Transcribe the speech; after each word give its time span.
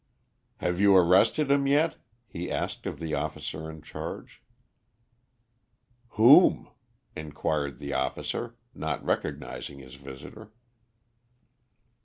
"Have 0.57 0.79
you 0.79 0.97
arrested 0.97 1.51
him 1.51 1.67
yet?" 1.67 1.97
he 2.25 2.49
asked 2.51 2.87
of 2.87 2.97
the 2.97 3.13
officer 3.13 3.69
in 3.69 3.83
charge. 3.83 4.41
"Whom?" 6.17 6.69
inquired 7.15 7.77
the 7.77 7.93
officer, 7.93 8.55
not 8.73 9.05
recognising 9.05 9.77
his 9.77 9.93
visitor. 9.93 10.51